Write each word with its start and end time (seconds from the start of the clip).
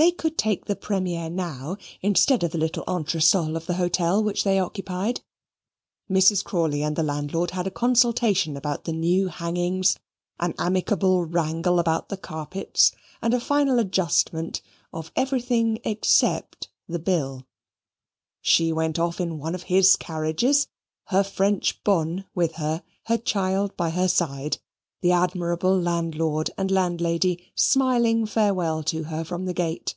They 0.00 0.12
could 0.12 0.38
take 0.38 0.66
the 0.66 0.76
premier 0.76 1.28
now, 1.28 1.76
instead 2.02 2.44
of 2.44 2.52
the 2.52 2.58
little 2.58 2.84
entresol 2.86 3.56
of 3.56 3.66
the 3.66 3.74
hotel 3.74 4.22
which 4.22 4.44
they 4.44 4.56
occupied. 4.56 5.22
Mrs. 6.08 6.44
Crawley 6.44 6.84
and 6.84 6.94
the 6.94 7.02
landlord 7.02 7.50
had 7.50 7.66
a 7.66 7.70
consultation 7.72 8.56
about 8.56 8.84
the 8.84 8.92
new 8.92 9.26
hangings, 9.26 9.98
an 10.38 10.54
amicable 10.56 11.24
wrangle 11.24 11.80
about 11.80 12.10
the 12.10 12.16
carpets, 12.16 12.92
and 13.20 13.34
a 13.34 13.40
final 13.40 13.80
adjustment 13.80 14.62
of 14.92 15.10
everything 15.16 15.80
except 15.82 16.68
the 16.88 17.00
bill. 17.00 17.44
She 18.40 18.72
went 18.72 19.00
off 19.00 19.20
in 19.20 19.40
one 19.40 19.56
of 19.56 19.64
his 19.64 19.96
carriages; 19.96 20.68
her 21.06 21.24
French 21.24 21.82
bonne 21.82 22.24
with 22.36 22.52
her; 22.54 22.84
the 23.08 23.18
child 23.18 23.76
by 23.76 23.90
her 23.90 24.06
side; 24.06 24.58
the 25.00 25.12
admirable 25.12 25.80
landlord 25.80 26.50
and 26.58 26.72
landlady 26.72 27.52
smiling 27.54 28.26
farewell 28.26 28.82
to 28.82 29.04
her 29.04 29.22
from 29.22 29.44
the 29.44 29.54
gate. 29.54 29.94